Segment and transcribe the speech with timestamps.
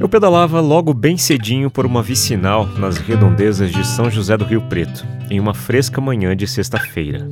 [0.00, 4.62] Eu pedalava logo bem cedinho por uma vicinal nas redondezas de São José do Rio
[4.62, 7.28] Preto, em uma fresca manhã de sexta-feira.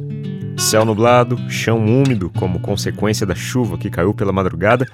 [0.55, 4.87] Céu nublado, chão úmido como consequência da chuva que caiu pela madrugada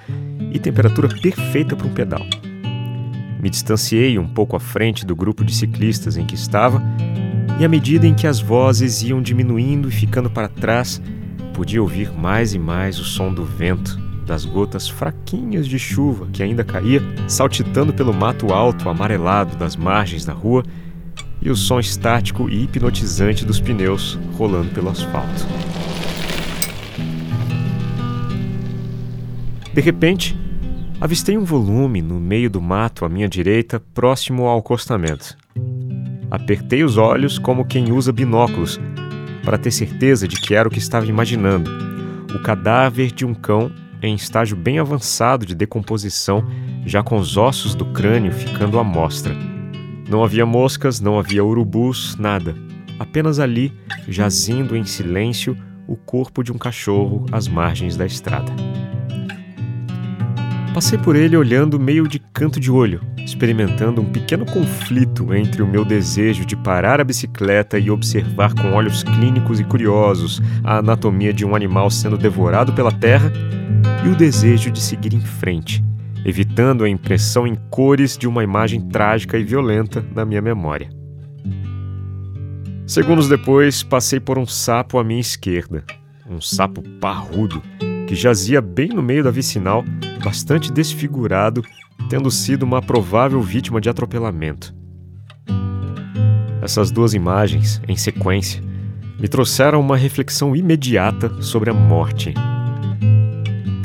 [0.53, 2.25] e temperatura perfeita para um pedal.
[3.41, 6.81] Me distanciei um pouco à frente do grupo de ciclistas em que estava,
[7.59, 11.01] e à medida em que as vozes iam diminuindo e ficando para trás,
[11.53, 16.41] podia ouvir mais e mais o som do vento das gotas fraquinhas de chuva que
[16.41, 20.63] ainda caía, saltitando pelo mato alto amarelado das margens da rua,
[21.41, 25.45] e o som estático e hipnotizante dos pneus rolando pelo asfalto.
[29.73, 30.35] De repente,
[30.99, 35.37] avistei um volume no meio do mato à minha direita, próximo ao acostamento.
[36.31, 38.79] Apertei os olhos como quem usa binóculos,
[39.43, 41.69] para ter certeza de que era o que estava imaginando:
[42.33, 43.71] o cadáver de um cão
[44.01, 46.45] em estágio bem avançado de decomposição,
[46.85, 49.35] já com os ossos do crânio ficando à mostra.
[50.09, 52.55] Não havia moscas, não havia urubus, nada.
[52.99, 53.73] Apenas ali,
[54.07, 58.51] jazindo em silêncio, o corpo de um cachorro às margens da estrada.
[60.75, 65.67] Passei por ele olhando meio de canto de olho, experimentando um pequeno conflito entre o
[65.67, 71.31] meu desejo de parar a bicicleta e observar com olhos clínicos e curiosos a anatomia
[71.31, 73.31] de um animal sendo devorado pela terra
[74.05, 75.81] e o desejo de seguir em frente,
[76.25, 80.89] evitando a impressão em cores de uma imagem trágica e violenta na minha memória.
[82.85, 85.85] Segundos depois, passei por um sapo à minha esquerda,
[86.29, 87.63] um sapo parrudo,
[88.09, 89.85] que jazia bem no meio da vicinal,
[90.25, 91.63] bastante desfigurado,
[92.09, 94.75] tendo sido uma provável vítima de atropelamento.
[96.61, 98.61] Essas duas imagens, em sequência,
[99.17, 102.33] me trouxeram uma reflexão imediata sobre a morte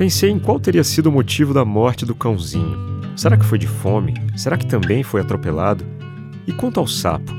[0.00, 3.02] Pensei em qual teria sido o motivo da morte do cãozinho.
[3.14, 4.14] Será que foi de fome?
[4.34, 5.84] Será que também foi atropelado?
[6.46, 7.30] E quanto ao sapo?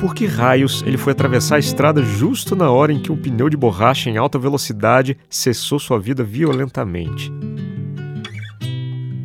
[0.00, 3.48] Por que raios ele foi atravessar a estrada justo na hora em que um pneu
[3.48, 7.32] de borracha em alta velocidade cessou sua vida violentamente?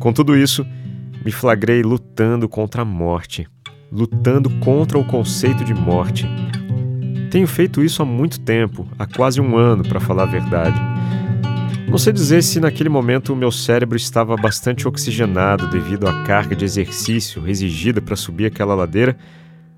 [0.00, 0.66] Com tudo isso,
[1.22, 3.46] me flagrei lutando contra a morte,
[3.92, 6.26] lutando contra o conceito de morte.
[7.30, 10.80] Tenho feito isso há muito tempo, há quase um ano, para falar a verdade.
[11.86, 16.56] Não sei dizer se naquele momento o meu cérebro estava bastante oxigenado devido à carga
[16.56, 19.18] de exercício exigida para subir aquela ladeira,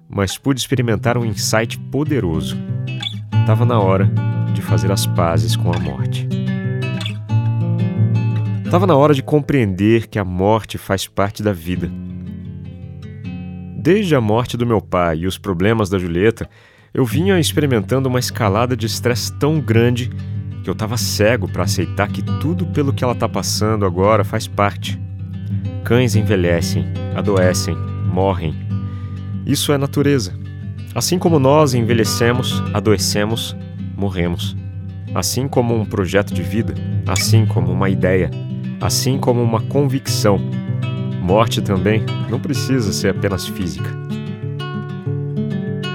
[0.09, 2.57] mas pude experimentar um insight poderoso.
[3.41, 4.09] Estava na hora
[4.55, 6.29] de fazer as pazes com a morte.
[8.73, 11.93] Estava na hora de compreender que a morte faz parte da vida.
[13.77, 16.49] Desde a morte do meu pai e os problemas da Julieta,
[16.95, 20.11] eu vinha experimentando uma escalada de estresse tão grande
[20.65, 24.49] que eu estava cego para aceitar que tudo pelo que ela está passando agora faz
[24.49, 24.99] parte.
[25.85, 27.77] Cães envelhecem, adoecem,
[28.11, 28.55] morrem.
[29.45, 30.33] Isso é natureza.
[30.95, 33.55] Assim como nós envelhecemos, adoecemos,
[33.95, 34.57] morremos.
[35.15, 36.73] Assim como um projeto de vida,
[37.07, 38.31] assim como uma ideia,
[38.83, 40.39] assim como uma convicção.
[41.23, 43.89] Morte também não precisa ser apenas física.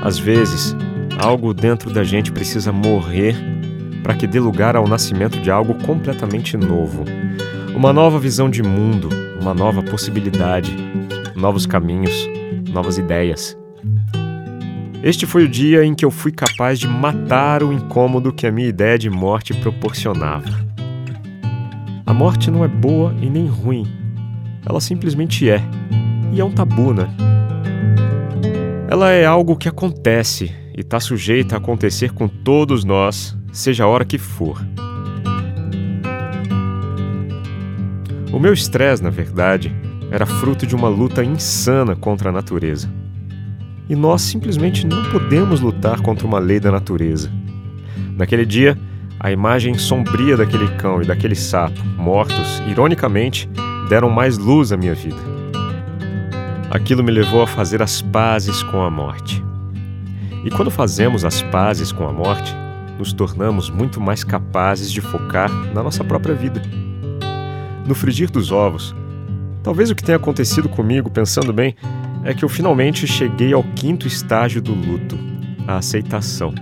[0.02, 0.74] Às vezes,
[1.20, 3.36] algo dentro da gente precisa morrer
[4.02, 7.04] para que dê lugar ao nascimento de algo completamente novo.
[7.76, 9.10] Uma nova visão de mundo,
[9.42, 10.74] uma nova possibilidade,
[11.36, 12.14] novos caminhos,
[12.70, 13.58] novas ideias.
[15.04, 18.52] Este foi o dia em que eu fui capaz de matar o incômodo que a
[18.52, 20.67] minha ideia de morte proporcionava.
[22.08, 23.86] A morte não é boa e nem ruim.
[24.66, 25.62] Ela simplesmente é.
[26.32, 27.06] E é um tabu, né?
[28.90, 33.88] Ela é algo que acontece e está sujeita a acontecer com todos nós seja a
[33.88, 34.66] hora que for.
[38.32, 39.76] O meu estresse, na verdade,
[40.10, 42.90] era fruto de uma luta insana contra a natureza.
[43.90, 47.30] E nós simplesmente não podemos lutar contra uma lei da natureza.
[48.16, 48.78] Naquele dia,
[49.20, 53.50] a imagem sombria daquele cão e daquele sapo, mortos, ironicamente,
[53.90, 55.18] deram mais luz à minha vida.
[56.70, 59.44] Aquilo me levou a fazer as pazes com a morte.
[60.44, 62.56] E quando fazemos as pazes com a morte,
[63.00, 66.62] nos tornamos muito mais capazes de focar na nossa própria vida.
[67.88, 68.96] No frigir dos ovos,
[69.64, 71.76] talvez o que tenha acontecido comigo, pensando bem,
[72.24, 75.18] é que eu finalmente cheguei ao quinto estágio do luto,
[75.68, 76.54] a aceitação.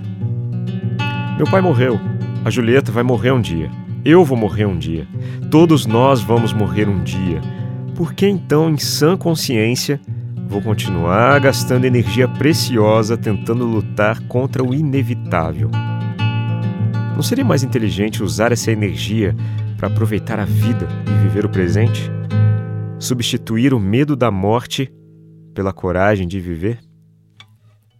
[1.38, 2.00] Meu pai morreu,
[2.45, 3.71] a Julieta vai morrer um dia,
[4.06, 5.07] eu vou morrer um dia,
[5.50, 7.42] todos nós vamos morrer um dia.
[7.95, 10.00] Por que então, em sã consciência,
[10.47, 15.71] vou continuar gastando energia preciosa tentando lutar contra o inevitável?
[17.15, 19.36] Não seria mais inteligente usar essa energia
[19.75, 22.12] para aproveitar a vida e viver o presente?
[23.00, 24.94] Substituir o medo da morte
[25.56, 26.77] pela coragem de viver?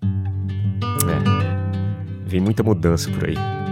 [0.03, 3.65] É, vem muita mudança por aí.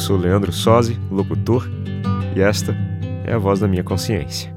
[0.00, 1.68] Eu sou Leandro Sozzi, locutor,
[2.34, 2.74] e esta
[3.26, 4.50] é a voz da minha consciência.